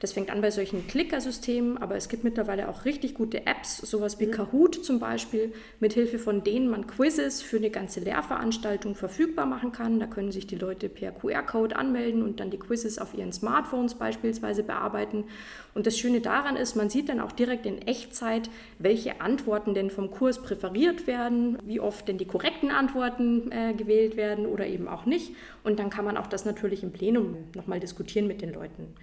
Das 0.00 0.12
fängt 0.12 0.30
an 0.30 0.40
bei 0.40 0.50
solchen 0.50 0.86
Klickersystemen, 0.86 1.78
aber 1.78 1.96
es 1.96 2.08
gibt 2.08 2.24
mittlerweile 2.24 2.68
auch 2.68 2.84
richtig 2.84 3.14
gute 3.14 3.46
Apps, 3.46 3.78
sowas 3.78 4.20
wie 4.20 4.26
mhm. 4.26 4.32
Kahoot 4.32 4.84
zum 4.84 5.00
Beispiel, 5.00 5.52
mithilfe 5.80 6.18
von 6.18 6.44
denen 6.44 6.68
man 6.68 6.86
Quizzes 6.86 7.42
für 7.42 7.56
eine 7.56 7.70
ganze 7.70 8.00
Lehrveranstaltung 8.00 8.94
verfügbar 8.94 9.46
machen 9.46 9.72
kann. 9.72 9.77
Da 9.78 10.06
können 10.06 10.32
sich 10.32 10.46
die 10.46 10.56
Leute 10.56 10.88
per 10.88 11.12
QR-Code 11.12 11.76
anmelden 11.76 12.22
und 12.22 12.40
dann 12.40 12.50
die 12.50 12.58
Quizzes 12.58 12.98
auf 12.98 13.14
ihren 13.14 13.32
Smartphones 13.32 13.94
beispielsweise 13.94 14.62
bearbeiten. 14.62 15.24
Und 15.74 15.86
das 15.86 15.96
Schöne 15.96 16.20
daran 16.20 16.56
ist, 16.56 16.74
man 16.74 16.90
sieht 16.90 17.08
dann 17.08 17.20
auch 17.20 17.32
direkt 17.32 17.64
in 17.64 17.80
Echtzeit, 17.82 18.50
welche 18.78 19.20
Antworten 19.20 19.74
denn 19.74 19.90
vom 19.90 20.10
Kurs 20.10 20.42
präferiert 20.42 21.06
werden, 21.06 21.58
wie 21.64 21.80
oft 21.80 22.08
denn 22.08 22.18
die 22.18 22.24
korrekten 22.24 22.70
Antworten 22.70 23.52
äh, 23.52 23.74
gewählt 23.74 24.16
werden 24.16 24.46
oder 24.46 24.66
eben 24.66 24.88
auch 24.88 25.06
nicht. 25.06 25.34
Und 25.62 25.78
dann 25.78 25.90
kann 25.90 26.04
man 26.04 26.16
auch 26.16 26.26
das 26.26 26.44
natürlich 26.44 26.82
im 26.82 26.92
Plenum 26.92 27.36
nochmal 27.54 27.78
diskutieren 27.78 28.26
mit 28.26 28.42
den 28.42 28.52
Leuten. 28.52 28.94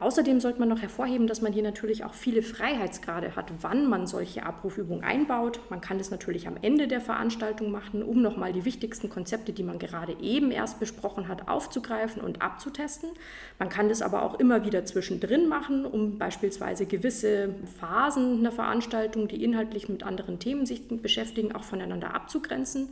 Außerdem 0.00 0.40
sollte 0.40 0.60
man 0.60 0.68
noch 0.68 0.80
hervorheben, 0.80 1.26
dass 1.26 1.42
man 1.42 1.52
hier 1.52 1.62
natürlich 1.62 2.04
auch 2.04 2.14
viele 2.14 2.42
Freiheitsgrade 2.42 3.36
hat, 3.36 3.52
wann 3.60 3.86
man 3.88 4.06
solche 4.06 4.44
Abrufübungen 4.44 5.04
einbaut. 5.04 5.60
Man 5.68 5.80
kann 5.80 5.98
das 5.98 6.10
natürlich 6.10 6.48
am 6.48 6.56
Ende 6.62 6.88
der 6.88 7.00
Veranstaltung 7.00 7.70
machen, 7.70 8.02
um 8.02 8.22
nochmal 8.22 8.52
die 8.52 8.64
wichtigsten 8.64 9.10
Konzepte, 9.10 9.52
die 9.52 9.62
man 9.62 9.78
gerade 9.78 10.13
eben 10.20 10.50
erst 10.50 10.80
besprochen 10.80 11.28
hat, 11.28 11.48
aufzugreifen 11.48 12.22
und 12.22 12.42
abzutesten. 12.42 13.10
Man 13.58 13.68
kann 13.68 13.88
das 13.88 14.02
aber 14.02 14.22
auch 14.22 14.38
immer 14.38 14.64
wieder 14.64 14.84
zwischendrin 14.84 15.48
machen, 15.48 15.84
um 15.84 16.18
beispielsweise 16.18 16.86
gewisse 16.86 17.54
Phasen 17.78 18.38
einer 18.38 18.52
Veranstaltung, 18.52 19.28
die 19.28 19.42
inhaltlich 19.42 19.88
mit 19.88 20.02
anderen 20.02 20.38
Themen 20.38 20.66
sich 20.66 20.88
beschäftigen, 20.88 21.54
auch 21.54 21.64
voneinander 21.64 22.14
abzugrenzen. 22.14 22.88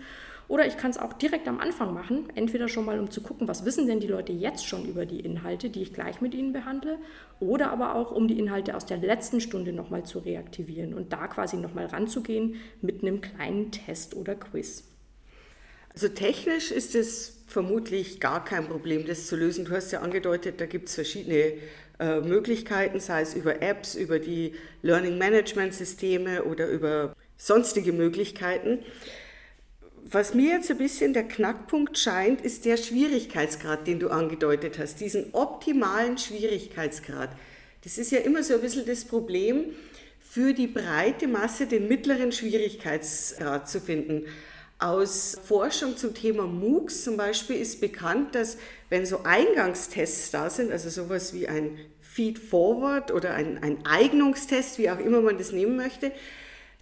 Oder 0.49 0.67
ich 0.67 0.77
kann 0.77 0.91
es 0.91 0.99
auch 0.99 1.15
direkt 1.15 1.49
am 1.49 1.61
Anfang 1.61 1.95
machen, 1.95 2.29
entweder 2.35 2.69
schon 2.69 2.85
mal 2.85 2.99
um 2.99 3.11
zu 3.11 3.23
gucken, 3.23 3.49
was 3.49 3.65
wissen 3.65 3.87
denn 3.87 4.01
die 4.01 4.07
Leute 4.07 4.33
jetzt 4.33 4.67
schon 4.67 4.85
über 4.85 5.07
die 5.07 5.21
Inhalte, 5.21 5.71
die 5.71 5.81
ich 5.81 5.95
gleich 5.95 6.21
mit 6.21 6.35
ihnen 6.35 6.53
behandle, 6.53 6.99
oder 7.41 7.71
aber 7.71 7.95
auch 7.95 8.11
um 8.11 8.29
die 8.29 8.39
Inhalte 8.39 8.77
aus 8.77 8.85
der 8.85 8.99
letzten 8.99 9.41
Stunde 9.41 9.73
nochmal 9.73 10.05
zu 10.05 10.19
reaktivieren 10.19 10.95
und 10.95 11.13
da 11.13 11.27
quasi 11.27 11.57
nochmal 11.57 11.87
ranzugehen 11.87 12.57
mit 12.83 13.03
einem 13.03 13.21
kleinen 13.23 13.71
Test 13.71 14.15
oder 14.15 14.35
Quiz. 14.35 14.92
Also 15.95 16.09
technisch 16.09 16.71
ist 16.71 16.95
es 16.95 17.39
vermutlich 17.47 18.19
gar 18.19 18.45
kein 18.45 18.67
Problem, 18.67 19.07
das 19.07 19.27
zu 19.27 19.37
lösen. 19.37 19.67
Du 19.67 19.73
hast 19.73 19.93
ja 19.93 20.01
angedeutet, 20.01 20.61
da 20.61 20.67
gibt 20.67 20.89
es 20.89 20.95
verschiedene 20.95 21.55
äh, 22.01 22.21
Möglichkeiten, 22.21 22.99
sei 22.99 23.21
es 23.23 23.35
über 23.35 23.61
Apps, 23.61 23.95
über 23.95 24.19
die 24.19 24.55
Learning 24.81 25.19
Management 25.19 25.75
Systeme 25.75 26.45
oder 26.45 26.69
über 26.69 27.15
sonstige 27.37 27.93
Möglichkeiten. 27.93 28.79
Was 30.05 30.35
mir 30.35 30.55
jetzt 30.55 30.71
ein 30.71 30.79
bisschen 30.79 31.13
der 31.13 31.25
Knackpunkt 31.25 31.97
scheint, 31.99 32.41
ist 32.41 32.65
der 32.65 32.77
Schwierigkeitsgrad, 32.77 33.87
den 33.87 34.01
du 34.01 34.09
angedeutet 34.09 34.79
hast, 34.79 35.01
diesen 35.01 35.33
optimalen 35.33 36.19
Schwierigkeitsgrad. 36.19 37.31
Das 37.85 37.99
ist 37.99 38.13
ja 38.13 38.19
immer 38.19 38.43
so 38.43 38.55
ein 38.55 38.61
bisschen 38.61 38.87
das 38.87 39.05
Problem, 39.05 39.67
für 40.21 40.55
die 40.55 40.67
breite 40.67 41.29
Masse 41.29 41.67
den 41.67 41.89
mittleren 41.89 42.33
Schwierigkeitsgrad 42.33 43.69
zu 43.69 43.81
finden. 43.81 44.25
Aus 44.83 45.39
Forschung 45.45 45.97
zum 45.97 46.13
Thema 46.13 46.45
MOOCs 46.45 47.05
zum 47.05 47.17
Beispiel 47.17 47.57
ist 47.57 47.81
bekannt, 47.81 48.35
dass 48.35 48.59
wenn 48.91 49.07
so 49.07 49.21
Eingangstests 49.23 50.33
da 50.33 50.51
sind, 50.51 50.73
also 50.73 50.91
sowas 50.91 51.33
wie 51.35 51.47
ein 51.47 51.79
Feed-Forward 52.01 53.13
oder 53.13 53.35
ein, 53.35 53.63
ein 53.63 53.87
Eignungstest, 53.87 54.79
wie 54.79 54.91
auch 54.91 54.99
immer 54.99 55.21
man 55.21 55.39
das 55.39 55.53
nehmen 55.53 55.77
möchte, 55.77 56.11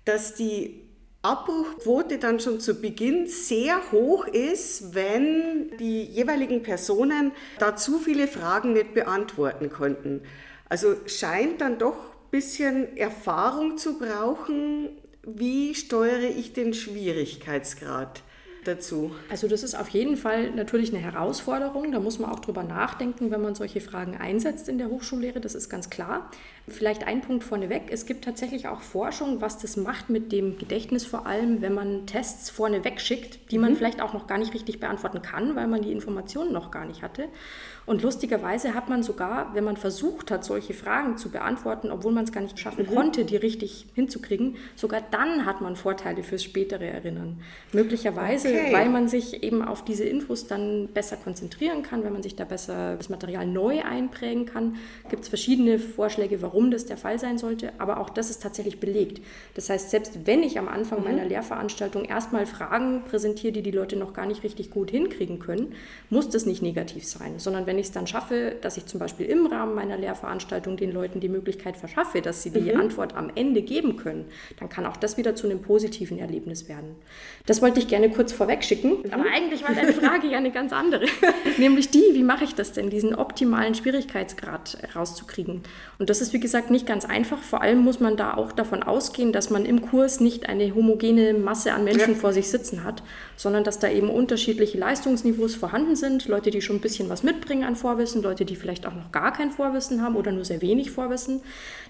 dass 0.07 0.35
die 0.35 0.81
Abbruchquote 1.23 2.17
dann 2.17 2.41
schon 2.41 2.59
zu 2.61 2.81
Beginn 2.81 3.27
sehr 3.27 3.93
hoch 3.93 4.27
ist, 4.27 4.95
wenn 4.95 5.77
die 5.79 6.03
jeweiligen 6.03 6.63
Personen 6.63 7.33
da 7.59 7.77
zu 7.77 7.99
viele 7.99 8.27
Fragen 8.27 8.73
nicht 8.73 8.95
beantworten 8.95 9.69
konnten. 9.69 10.23
Also 10.71 10.97
scheint 11.07 11.61
dann 11.61 11.79
doch 11.79 11.97
ein 11.97 12.31
bisschen 12.31 12.97
Erfahrung 12.97 13.77
zu 13.77 13.99
brauchen, 13.99 14.89
wie 15.23 15.75
steuere 15.75 16.31
ich 16.37 16.53
den 16.53 16.73
Schwierigkeitsgrad 16.75 18.23
dazu? 18.65 19.13
Also 19.31 19.49
das 19.49 19.63
ist 19.63 19.75
auf 19.75 19.89
jeden 19.89 20.17
Fall 20.17 20.51
natürlich 20.51 20.93
eine 20.93 21.03
Herausforderung. 21.03 21.93
Da 21.93 22.01
muss 22.01 22.19
man 22.19 22.31
auch 22.31 22.41
drüber 22.41 22.63
nachdenken, 22.63 23.31
wenn 23.31 23.41
man 23.41 23.55
solche 23.55 23.81
Fragen 23.81 24.17
einsetzt 24.17 24.69
in 24.69 24.79
der 24.79 24.89
Hochschullehre. 24.89 25.41
Das 25.41 25.55
ist 25.55 25.69
ganz 25.69 25.91
klar. 25.91 26.31
Vielleicht 26.69 27.07
ein 27.07 27.21
Punkt 27.21 27.45
vorneweg. 27.45 27.85
Es 27.91 28.07
gibt 28.07 28.25
tatsächlich 28.25 28.69
auch 28.69 28.81
Forschung, 28.81 29.41
was 29.41 29.59
das 29.59 29.77
macht 29.77 30.11
mit 30.11 30.33
dem 30.33 30.59
Gedächtnis 30.59 31.05
vor 31.05 31.27
allem, 31.27 31.63
wenn 31.63 31.75
man 31.75 32.07
Tests 32.07 32.51
vorneweg 32.51 33.01
schickt, 33.01 33.51
die 33.51 33.59
man 33.59 33.73
mhm. 33.73 33.77
vielleicht 33.77 34.01
auch 34.01 34.13
noch 34.13 34.27
gar 34.27 34.39
nicht 34.39 34.55
richtig 34.55 34.81
beantworten 34.81 35.23
kann, 35.23 35.57
weil 35.57 35.67
man 35.67 35.83
die 35.83 35.93
Informationen 35.93 36.53
noch 36.53 36.71
gar 36.71 36.85
nicht 36.87 37.03
hatte. 37.03 37.29
Und 37.91 38.03
lustigerweise 38.03 38.73
hat 38.77 38.89
man 38.89 39.03
sogar, 39.03 39.53
wenn 39.53 39.65
man 39.65 39.77
versucht 39.77 40.31
hat, 40.31 40.45
solche 40.45 40.75
Fragen 40.75 41.17
zu 41.17 41.29
beantworten, 41.29 41.91
obwohl 41.91 42.13
man 42.13 42.23
es 42.23 42.31
gar 42.31 42.41
nicht 42.41 42.57
schaffen 42.57 42.87
mhm. 42.89 42.95
konnte, 42.95 43.25
die 43.25 43.35
richtig 43.35 43.87
hinzukriegen, 43.97 44.59
sogar 44.77 45.03
dann 45.11 45.45
hat 45.45 45.61
man 45.61 45.75
Vorteile 45.75 46.23
fürs 46.23 46.45
spätere 46.45 46.85
Erinnern. 46.85 47.41
Möglicherweise, 47.73 48.47
okay. 48.47 48.73
weil 48.73 48.91
man 48.91 49.09
sich 49.09 49.43
eben 49.43 49.61
auf 49.61 49.85
diese 49.85 50.05
Infos 50.05 50.47
dann 50.47 50.87
besser 50.95 51.17
konzentrieren 51.17 51.83
kann, 51.83 52.05
wenn 52.05 52.13
man 52.13 52.23
sich 52.23 52.37
da 52.37 52.45
besser 52.45 52.95
das 52.97 53.09
Material 53.09 53.45
neu 53.45 53.83
einprägen 53.83 54.47
kann, 54.47 54.77
gibt 55.09 55.25
es 55.25 55.29
verschiedene 55.29 55.81
Vorschläge, 55.81 56.43
warum 56.43 56.71
das 56.71 56.87
der 56.87 56.97
Fall 56.97 57.19
sein 57.19 57.39
sollte, 57.39 57.73
aber 57.79 57.99
auch 57.99 58.11
das 58.11 58.31
ist 58.31 58.41
tatsächlich 58.41 58.79
belegt. 58.79 59.21
Das 59.55 59.69
heißt, 59.69 59.91
selbst 59.91 60.29
wenn 60.29 60.45
ich 60.45 60.61
am 60.61 60.69
Anfang 60.69 61.01
mhm. 61.01 61.07
meiner 61.07 61.25
Lehrveranstaltung 61.25 62.05
erstmal 62.05 62.47
Fragen 62.47 63.03
präsentiere, 63.03 63.53
die 63.53 63.63
die 63.63 63.73
Leute 63.73 63.97
noch 63.97 64.13
gar 64.13 64.27
nicht 64.27 64.45
richtig 64.45 64.71
gut 64.71 64.93
hinkriegen 64.93 65.41
können, 65.41 65.75
muss 66.09 66.31
das 66.31 66.47
nicht 66.47 66.63
negativ 66.63 67.05
sein, 67.05 67.41
sondern 67.41 67.67
wenn 67.67 67.80
ich 67.81 67.87
es 67.87 67.93
dann 67.93 68.07
schaffe, 68.07 68.57
dass 68.61 68.77
ich 68.77 68.87
zum 68.87 69.01
Beispiel 69.01 69.27
im 69.27 69.47
Rahmen 69.47 69.75
meiner 69.75 69.97
Lehrveranstaltung 69.97 70.77
den 70.77 70.93
Leuten 70.93 71.21
die 71.21 71.29
Möglichkeit 71.29 71.77
verschaffe, 71.77 72.21
dass 72.21 72.43
sie 72.43 72.51
die 72.51 72.73
mhm. 72.73 72.81
Antwort 72.81 73.17
am 73.17 73.31
Ende 73.35 73.63
geben 73.63 73.97
können, 73.97 74.27
dann 74.59 74.69
kann 74.69 74.87
auch 74.87 74.97
das 74.97 75.17
wieder 75.17 75.35
zu 75.35 75.47
einem 75.47 75.63
positiven 75.63 76.19
Erlebnis 76.19 76.69
werden. 76.69 76.97
Das 77.47 77.63
wollte 77.63 77.81
ich 77.81 77.89
gerne 77.89 78.11
kurz 78.11 78.33
vorweg 78.33 78.63
schicken, 78.63 78.99
mhm. 79.03 79.13
aber 79.13 79.25
eigentlich 79.35 79.67
war 79.67 79.75
deine 79.75 79.93
Frage 79.93 80.29
ja 80.29 80.39
eine 80.39 80.51
ganz 80.51 80.73
andere, 80.73 81.07
nämlich 81.59 81.91
die, 81.91 82.05
wie 82.13 82.23
mache 82.23 82.45
ich 82.45 82.55
das 82.55 82.73
denn, 82.73 82.91
diesen 82.91 83.15
optimalen 83.15 83.75
Schwierigkeitsgrad 83.75 84.79
rauszukriegen? 84.95 85.63
Und 85.99 86.11
das 86.11 86.21
ist, 86.21 86.33
wie 86.33 86.41
gesagt, 86.41 86.71
nicht 86.71 86.87
ganz 86.87 87.05
einfach. 87.05 87.43
Vor 87.43 87.61
allem 87.63 87.79
muss 87.79 88.01
man 88.01 88.17
da 88.17 88.35
auch 88.35 88.53
davon 88.53 88.83
ausgehen, 88.83 89.33
dass 89.33 89.51
man 89.51 89.65
im 89.65 89.83
Kurs 89.83 90.21
nicht 90.21 90.49
eine 90.49 90.75
homogene 90.75 91.35
Masse 91.35 91.73
an 91.73 91.85
Menschen 91.85 92.15
ja. 92.15 92.19
vor 92.19 92.33
sich 92.33 92.49
sitzen 92.49 92.85
hat, 92.85 93.03
sondern 93.37 93.65
dass 93.65 93.79
da 93.79 93.89
eben 93.89 94.11
unterschiedliche 94.11 94.79
Leistungsniveaus 94.79 95.55
vorhanden 95.55 95.97
sind. 95.97 96.27
Leute, 96.29 96.51
die 96.51 96.63
schon 96.63 96.77
ein 96.77 96.81
bisschen 96.81 97.09
was 97.09 97.23
mitbringen 97.23 97.60
an 97.65 97.77
Vorwissen, 97.77 98.23
Leute, 98.23 98.45
die 98.45 98.57
vielleicht 98.57 98.87
auch 98.87 98.95
noch 98.95 99.13
gar 99.13 99.33
kein 99.33 99.51
Vorwissen 99.51 100.03
haben 100.03 100.17
oder 100.17 100.33
nur 100.33 100.45
sehr 100.45 100.63
wenig 100.63 100.91
Vorwissen. 100.91 101.41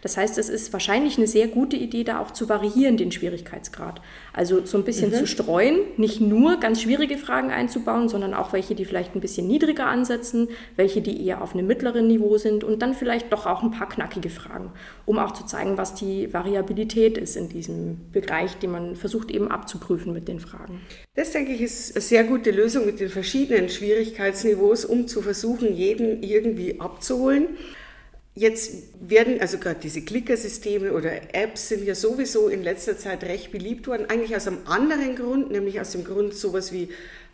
Das 0.03 0.17
heißt, 0.17 0.39
es 0.39 0.49
ist 0.49 0.73
wahrscheinlich 0.73 1.19
eine 1.19 1.27
sehr 1.27 1.49
gute 1.49 1.77
Idee, 1.77 2.05
da 2.05 2.21
auch 2.21 2.31
zu 2.31 2.49
variieren, 2.49 2.97
den 2.97 3.12
Schwierigkeitsgrad. 3.12 4.00
Also 4.33 4.65
so 4.65 4.79
ein 4.79 4.85
bisschen 4.85 5.11
mhm. 5.11 5.15
zu 5.15 5.27
streuen, 5.27 5.81
nicht 5.97 6.21
nur 6.21 6.59
ganz 6.59 6.83
schwierige 6.83 7.19
Fragen 7.19 7.50
einzubauen, 7.50 8.09
sondern 8.09 8.35
auch 8.35 8.53
welche, 8.53 8.75
die 8.75 8.85
vielleicht 8.85 9.15
ein 9.15 9.21
bisschen 9.21 9.47
niedriger 9.47 9.87
ansetzen, 9.87 10.49
welche, 10.77 11.00
die 11.00 11.27
eher 11.27 11.43
auf 11.43 11.55
einem 11.55 11.67
mittleren 11.67 12.07
Niveau 12.07 12.39
sind 12.39 12.65
und 12.65 12.81
dann 12.81 12.95
vielleicht 12.95 13.33
doch 13.33 13.47
auch 13.47 13.62
ein 13.62 13.71
paar 13.71 13.89
knackige 13.89 14.31
Fragen, 14.31 14.73
um 15.07 15.19
auch 15.19 15.33
zu 15.33 15.45
zeigen, 15.45 15.77
was 15.77 15.95
die 15.95 16.33
Variabilität 16.33 17.19
ist 17.19 17.37
in 17.37 17.49
diesem 17.49 18.11
Bereich, 18.12 18.57
den 18.57 18.71
man 18.71 18.97
versucht 18.97 19.31
eben 19.31 19.50
abzuprüfen 19.50 20.12
mit 20.12 20.29
den 20.29 20.41
Fragen. 20.41 20.81
Das 21.15 21.33
denke 21.33 21.53
ich 21.53 21.61
ist 21.61 21.95
eine 21.95 22.03
sehr 22.03 22.25
gute 22.25 22.50
Lösung 22.50 22.87
mit 22.87 23.00
den 23.00 23.09
verschiedenen 23.09 23.69
Schwierigkeitsniveaus, 23.69 24.85
um 24.85 25.07
zu 25.07 25.23
versuchen, 25.23 25.60
jeden 25.69 26.23
irgendwie 26.23 26.81
abzuholen. 26.81 27.57
Jetzt 28.35 28.85
werden, 29.00 29.40
also 29.40 29.59
gerade 29.59 29.81
diese 29.81 30.02
Klickersysteme 30.02 30.93
oder 30.93 31.35
Apps 31.35 31.69
sind 31.69 31.85
ja 31.85 31.97
sowieso 31.97 32.49
in 32.49 32.62
letzter 32.62 32.97
Zeit 32.97 33.25
recht 33.25 33.50
beliebt 33.50 33.88
worden, 33.88 34.07
eigentlich 34.09 34.37
aus 34.37 34.47
einem 34.47 34.61
anderen 34.67 35.17
Grund, 35.17 35.50
nämlich 35.50 35.81
aus 35.81 35.90
dem 35.93 36.05
Grund, 36.05 36.33
sowas 36.33 36.73
wie 36.73 36.90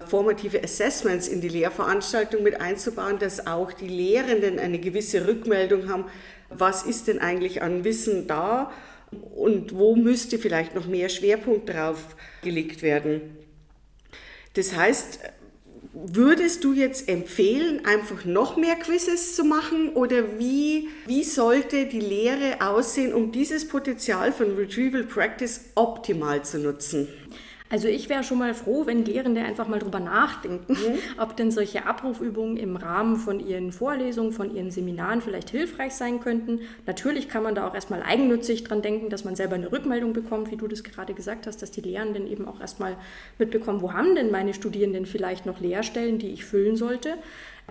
formative 0.07 0.65
Assessments 0.65 1.29
in 1.29 1.43
die 1.43 1.51
Lehrveranstaltung 1.51 2.43
mit 2.43 2.61
einzubauen, 2.61 3.19
dass 3.19 3.47
auch 3.47 3.73
die 3.73 3.89
Lehrenden 3.89 4.59
eine 4.59 4.79
gewisse 4.79 5.27
Rückmeldung 5.29 5.89
haben, 5.91 6.07
was 6.49 6.83
ist 6.83 7.09
denn 7.09 7.19
eigentlich 7.19 7.61
an 7.63 7.85
Wissen 7.85 8.27
da 8.27 8.73
und 9.35 9.77
wo 9.77 9.97
müsste 9.97 10.39
vielleicht 10.39 10.75
noch 10.75 10.87
mehr 10.87 11.09
Schwerpunkt 11.09 11.69
drauf 11.69 12.17
gelegt 12.43 12.83
werden. 12.83 13.21
Das 14.55 14.75
heißt, 14.75 15.21
Würdest 16.05 16.63
du 16.63 16.75
jetzt 16.75 17.09
empfehlen, 17.09 17.87
einfach 17.87 18.27
noch 18.27 18.59
mehr 18.59 18.77
Quizzes 18.77 19.35
zu 19.35 19.45
machen 19.45 19.95
oder 19.95 20.39
wie, 20.39 20.89
wie 21.07 21.25
sollte 21.25 21.87
die 21.87 22.01
Lehre 22.01 22.61
aussehen, 22.61 23.15
um 23.15 23.33
dieses 23.33 23.67
Potenzial 23.67 24.31
von 24.31 24.57
Retrieval 24.57 25.05
Practice 25.05 25.71
optimal 25.75 26.45
zu 26.45 26.59
nutzen? 26.59 27.09
Also 27.69 27.89
ich 27.89 28.09
wäre 28.09 28.23
schon 28.23 28.39
mal 28.39 28.55
froh, 28.55 28.87
wenn 28.87 29.05
Lehrende 29.05 29.43
einfach 29.43 29.67
mal 29.67 29.81
drüber 29.81 29.99
nachdenken, 29.99 30.73
mhm. 30.73 30.99
ob 31.19 31.37
denn 31.37 31.51
solche 31.51 31.87
Abrufübungen 31.87 32.57
im 32.57 32.77
Rahmen 32.77 33.17
von 33.17 33.41
ihren 33.41 33.73
Vorlesungen, 33.73 34.33
von 34.33 34.55
ihren 34.55 34.71
Seminaren 34.71 35.21
vielleicht 35.21 35.51
hilfreich 35.51 35.95
sein 35.95 36.21
könnten. 36.21 36.61
Natürlich 36.87 37.29
kann 37.29 37.43
man 37.43 37.55
da 37.55 37.67
auch 37.67 37.75
erstmal 37.75 38.03
eigennützig 38.03 38.65
dran 38.65 38.83
denken, 38.83 39.11
dass 39.11 39.25
man 39.25 39.35
selber 39.35 39.57
eine 39.57 39.73
Rückmeldung 39.73 40.13
bekommt, 40.13 40.51
wie 40.51 40.57
du 40.57 40.69
das 40.69 40.85
gerade 40.85 41.15
gesagt 41.15 41.47
hast, 41.47 41.61
dass 41.61 41.71
die 41.71 41.81
Lehrenden 41.81 42.27
eben 42.31 42.47
auch 42.47 42.61
erstmal 42.61 42.97
mitbekommen, 43.39 43.81
wo 43.83 43.93
haben 43.93 44.15
denn 44.15 44.31
meine 44.31 44.55
Studierenden 44.55 45.07
vielleicht 45.07 45.47
noch 45.47 45.61
Lehrstellen, 45.61 46.19
die 46.19 46.31
ich 46.31 46.45
füllen 46.45 46.77
sollte. 46.77 47.15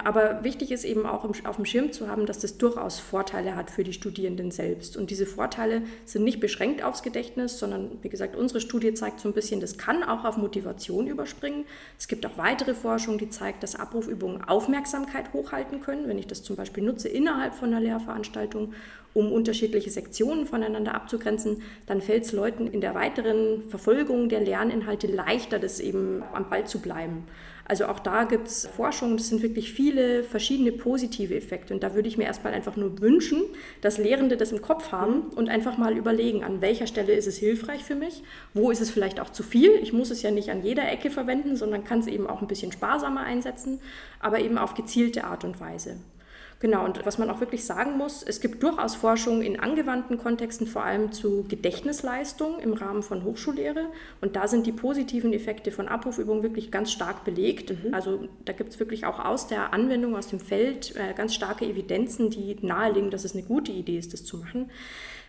Aber 0.04 0.44
wichtig 0.44 0.72
ist 0.72 0.84
eben 0.84 1.06
auch 1.06 1.24
auf 1.24 1.56
dem 1.56 1.66
Schirm 1.66 1.94
zu 1.94 2.10
haben, 2.10 2.26
dass 2.26 2.40
das 2.40 2.58
durchaus 2.58 3.00
Vorteile 3.00 3.56
hat 3.56 3.72
für 3.72 3.86
die 3.86 3.94
Studierenden 3.94 4.52
selbst. 4.52 4.98
Und 4.98 5.10
diese 5.10 5.26
Vorteile 5.26 5.84
sind 6.04 6.26
nicht 6.26 6.42
beschränkt 6.42 6.84
aufs 6.84 7.02
Gedächtnis, 7.02 7.60
sondern 7.60 7.92
wie 8.02 8.10
gesagt, 8.10 8.36
unsere 8.36 8.60
Studie 8.60 8.94
zeigt 8.94 9.22
so 9.22 9.30
ein 9.30 9.34
bisschen, 9.34 9.62
das 9.62 9.78
kann 9.78 10.04
auch 10.04 10.26
auf 10.26 10.36
Motivation 10.36 11.08
überspringen. 11.08 11.64
Es 11.98 12.10
gibt 12.10 12.26
auch 12.26 12.38
weitere 12.38 12.74
Forschung, 12.74 13.18
die 13.18 13.30
zeigt, 13.30 13.64
dass 13.64 13.76
Abrufübungen 13.76 14.44
Aufmerksamkeit 14.44 15.32
hochhalten 15.32 15.80
können. 15.80 16.10
Wenn 16.10 16.20
ich 16.20 16.28
das 16.28 16.44
zum 16.44 16.58
Beispiel 16.58 16.84
nutze 16.84 17.08
innerhalb 17.08 17.56
von 17.56 17.70
einer 17.70 17.80
Lehrveranstaltung, 17.80 18.74
um 19.14 19.32
unterschiedliche 19.32 19.90
Sektionen 19.92 20.46
voneinander 20.46 20.94
abzugrenzen, 20.94 21.62
dann 21.86 22.02
fällt 22.02 22.26
es 22.26 22.34
Leuten 22.34 22.68
in 22.68 22.82
der 22.82 22.96
weiteren 22.96 23.64
Verfolgung 23.70 24.28
der 24.28 24.42
Lerninhalte 24.42 25.08
leichter, 25.08 25.58
das 25.58 25.80
eben 25.80 26.22
am 26.34 26.50
Ball 26.50 26.68
zu 26.68 26.82
bleiben. 26.82 27.26
Also 27.68 27.88
auch 27.88 28.00
da 28.00 28.26
gibt 28.26 28.48
es 28.48 28.68
Forschung, 28.68 29.18
das 29.18 29.30
sind 29.30 29.42
wirklich 29.42 29.74
viele 29.74 30.24
verschiedene 30.24 30.72
positive 30.72 31.36
Effekte. 31.36 31.74
Und 31.74 31.82
da 31.82 31.96
würde 31.96 32.08
ich 32.08 32.18
mir 32.18 32.26
erstmal 32.26 32.54
einfach 32.54 32.76
nur 32.76 33.02
wünschen, 33.02 33.42
dass 33.82 33.98
Lehrende 33.98 34.38
das 34.38 34.52
im 34.52 34.62
Kopf 34.62 34.92
haben 34.92 35.32
und 35.36 35.50
einfach 35.50 35.78
mal 35.78 35.98
überlegen, 35.98 36.44
an 36.44 36.62
welcher 36.62 36.86
Stelle 36.86 37.14
ist 37.14 37.26
es 37.26 37.38
hilfreich 37.38 37.84
für 37.84 37.96
mich, 37.96 38.22
wo 38.54 38.70
ist 38.70 38.82
es 38.82 38.92
vielleicht 38.92 39.20
auch 39.20 39.32
zu 39.32 39.42
viel. 39.42 39.72
Ich 39.82 39.94
muss 39.94 40.12
es 40.12 40.22
ja 40.22 40.30
nicht 40.30 40.50
an 40.50 40.64
jeder 40.64 40.90
Ecke 40.92 41.10
verwenden, 41.10 41.56
sondern 41.56 41.84
kann 41.84 42.00
es 42.00 42.08
eben 42.08 42.28
auch 42.28 42.42
ein 42.42 42.48
bisschen 42.48 42.72
sparsamer 42.72 43.22
einsetzen, 43.22 43.80
aber 44.20 44.40
eben 44.40 44.60
auf 44.60 44.76
gezielte 44.76 45.24
Art 45.24 45.44
und 45.44 45.60
Weise. 45.60 45.98
Genau, 46.60 46.86
und 46.86 47.06
was 47.06 47.18
man 47.18 47.30
auch 47.30 47.42
wirklich 47.42 47.66
sagen 47.66 47.98
muss, 47.98 48.24
es 48.24 48.40
gibt 48.40 48.64
durchaus 48.64 48.96
Forschung 48.96 49.42
in 49.42 49.60
angewandten 49.60 50.18
Kontexten, 50.18 50.68
vor 50.68 50.84
allem 50.84 51.12
zu 51.12 51.44
Gedächtnisleistung 51.48 52.60
im 52.60 52.74
Rahmen 52.74 53.04
von 53.04 53.24
Hochschullehre. 53.24 53.88
Und 54.22 54.36
da 54.36 54.48
sind 54.48 54.66
die 54.66 54.72
positiven 54.72 55.34
Effekte 55.34 55.72
von 55.72 55.88
Abrufübungen 55.88 56.44
wirklich 56.44 56.72
ganz 56.72 56.92
stark 56.92 57.26
belegt. 57.26 57.72
Mhm. 57.72 57.94
Also 57.94 58.28
da 58.46 58.54
gibt 58.54 58.72
es 58.72 58.80
wirklich 58.80 59.06
auch 59.06 59.24
aus 59.24 59.48
der 59.48 59.74
Anwendung, 59.74 60.16
aus 60.16 60.28
dem 60.28 60.40
Feld 60.40 60.96
äh, 60.96 61.14
ganz 61.14 61.36
starke 61.36 61.66
Evidenzen, 61.66 62.30
die 62.30 62.56
nahelegen, 62.62 63.12
dass 63.12 63.26
es 63.26 63.34
eine 63.34 63.44
gute 63.44 63.74
Idee 63.74 63.98
ist, 63.98 64.14
das 64.14 64.24
zu 64.24 64.38
machen. 64.38 64.72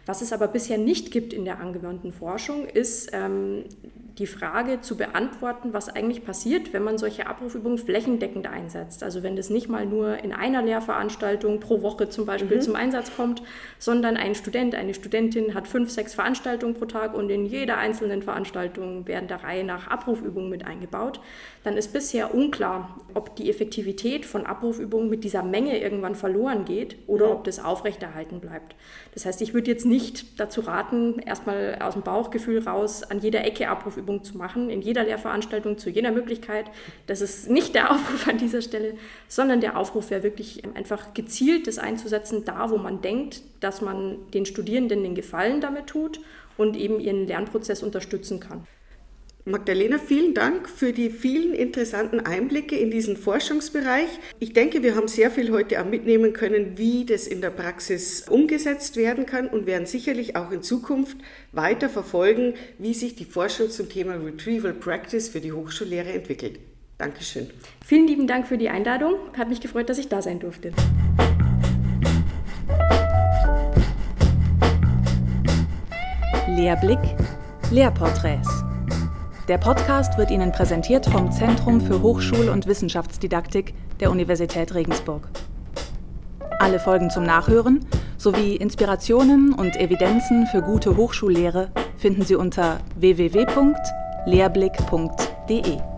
Was 0.07 0.23
es 0.23 0.33
aber 0.33 0.47
bisher 0.47 0.79
nicht 0.79 1.11
gibt 1.11 1.33
in 1.33 1.45
der 1.45 1.61
angewandten 1.61 2.13
Forschung, 2.13 2.67
ist 2.67 3.11
ähm, 3.13 3.65
die 4.19 4.27
Frage 4.27 4.81
zu 4.81 4.97
beantworten, 4.97 5.75
was 5.75 5.91
eigentlich 5.91 6.25
passiert, 6.25 6.73
wenn 6.73 6.83
man 6.83 6.97
solche 6.97 7.27
Abrufübungen 7.27 7.77
flächendeckend 7.77 8.47
einsetzt. 8.47 9.03
Also 9.03 9.23
wenn 9.23 9.37
das 9.37 9.51
nicht 9.51 9.69
mal 9.69 9.85
nur 9.85 10.23
in 10.23 10.33
einer 10.33 10.63
Lehrveranstaltung 10.63 11.61
pro 11.61 11.83
Woche 11.83 12.09
zum 12.09 12.25
Beispiel 12.25 12.57
mhm. 12.57 12.63
zum 12.63 12.77
Einsatz 12.77 13.15
kommt, 13.15 13.43
sondern 13.79 14.17
ein 14.17 14.35
Student, 14.35 14.75
eine 14.75 14.95
Studentin 14.95 15.55
hat 15.55 15.69
fünf, 15.69 15.91
sechs 15.91 16.15
Veranstaltungen 16.15 16.75
pro 16.75 16.87
Tag 16.87 17.15
und 17.15 17.29
in 17.29 17.45
jeder 17.45 17.77
einzelnen 17.77 18.23
Veranstaltung 18.23 19.07
werden 19.07 19.29
der 19.29 19.43
Reihe 19.43 19.65
nach 19.65 19.89
Abrufübungen 19.89 20.49
mit 20.49 20.65
eingebaut, 20.65 21.21
dann 21.63 21.77
ist 21.77 21.93
bisher 21.93 22.35
unklar, 22.35 23.01
ob 23.13 23.37
die 23.37 23.51
Effektivität 23.51 24.25
von 24.25 24.47
Abrufübungen 24.47 25.11
mit 25.11 25.25
dieser 25.25 25.43
Menge 25.43 25.79
irgendwann 25.79 26.15
verloren 26.15 26.65
geht 26.65 26.97
oder 27.07 27.27
mhm. 27.27 27.33
ob 27.33 27.45
das 27.45 27.63
aufrechterhalten 27.63 28.41
bleibt. 28.41 28.77
Das 29.13 29.27
heißt, 29.27 29.43
ich 29.43 29.53
würde 29.53 29.71
jetzt 29.71 29.85
nicht 29.85 29.96
dazu 30.37 30.63
raten, 30.63 31.19
erstmal 31.19 31.79
aus 31.81 31.95
dem 31.95 32.03
Bauchgefühl 32.03 32.67
raus 32.67 33.03
an 33.03 33.21
jeder 33.21 33.45
Ecke 33.45 33.69
Abrufübungen 33.69 34.07
Übung 34.07 34.25
zu 34.25 34.39
machen, 34.39 34.71
in 34.71 34.83
jeder 34.83 35.05
Lehrveranstaltung, 35.05 35.79
zu 35.79 35.91
jeder 35.91 36.13
Möglichkeit. 36.13 36.67
Das 37.07 37.21
ist 37.21 37.51
nicht 37.51 37.75
der 37.75 37.91
Aufruf 37.91 38.29
an 38.29 38.39
dieser 38.39 38.63
Stelle, 38.63 38.95
sondern 39.29 39.61
der 39.61 39.77
Aufruf 39.77 40.11
wäre 40.11 40.23
wirklich 40.23 40.65
einfach 40.75 41.13
gezielt 41.13 41.67
das 41.67 41.79
einzusetzen, 41.79 42.45
da 42.45 42.71
wo 42.71 42.79
man 42.79 43.03
denkt, 43.03 43.43
dass 43.61 43.81
man 43.81 44.31
den 44.33 44.47
Studierenden 44.47 45.03
den 45.03 45.15
Gefallen 45.15 45.61
damit 45.61 45.89
tut 45.89 46.21
und 46.57 46.77
eben 46.77 47.01
ihren 47.01 47.27
Lernprozess 47.27 47.83
unterstützen 47.83 48.41
kann. 48.41 48.67
Magdalena, 49.49 49.99
vielen 49.99 50.35
Dank 50.35 50.69
für 50.69 50.93
die 50.93 51.09
vielen 51.09 51.55
interessanten 51.55 52.19
Einblicke 52.19 52.75
in 52.75 52.91
diesen 52.91 53.17
Forschungsbereich. 53.17 54.09
Ich 54.41 54.55
denke, 54.55 54.83
wir 54.83 54.97
haben 54.97 55.07
sehr 55.07 55.31
viel 55.31 55.53
heute 55.53 55.81
auch 55.81 55.87
mitnehmen 55.89 56.33
können, 56.33 56.77
wie 56.79 57.05
das 57.05 57.29
in 57.29 57.41
der 57.41 57.51
Praxis 57.51 58.29
umgesetzt 58.29 58.97
werden 58.97 59.25
kann 59.25 59.47
und 59.47 59.67
werden 59.67 59.87
sicherlich 59.87 60.35
auch 60.35 60.51
in 60.51 60.65
Zukunft 60.65 61.17
weiter 61.53 61.89
verfolgen, 61.89 62.55
wie 62.79 62.93
sich 62.93 63.15
die 63.15 63.25
Forschung 63.25 63.71
zum 63.71 63.89
Thema 63.89 64.15
Retrieval 64.15 64.73
Practice 64.73 65.29
für 65.29 65.41
die 65.41 65.53
Hochschullehre 65.53 66.13
entwickelt. 66.13 66.59
Dankeschön. 66.99 67.49
Vielen 67.85 68.09
lieben 68.09 68.27
Dank 68.27 68.49
für 68.49 68.59
die 68.59 68.69
Einladung. 68.69 69.15
Hat 69.39 69.49
mich 69.49 69.61
gefreut, 69.61 69.89
dass 69.89 69.99
ich 69.99 70.09
da 70.09 70.23
sein 70.23 70.41
durfte. 70.41 70.73
Lehrblick, 76.49 76.99
Lehrporträts. 77.71 78.66
Der 79.49 79.59
Podcast 79.59 80.17
wird 80.19 80.33
Ihnen 80.33 80.51
präsentiert 80.51 81.07
vom 81.07 81.31
Zentrum 81.31 81.81
für 81.81 82.03
Hochschul- 82.03 82.49
und 82.49 82.67
Wissenschaftsdidaktik 82.67 83.75
der 84.01 84.11
Universität 84.11 84.75
Regensburg. 84.75 85.29
Alle 86.59 86.81
Folgen 86.81 87.11
zum 87.11 87.23
Nachhören 87.23 87.87
sowie 88.19 88.57
Inspirationen 88.57 89.53
und 89.53 89.77
Evidenzen 89.77 90.49
für 90.49 90.63
gute 90.63 90.97
Hochschullehre 90.97 91.71
finden 91.97 92.23
Sie 92.23 92.35
unter 92.35 92.79
www.lehrblick.de. 92.97 95.96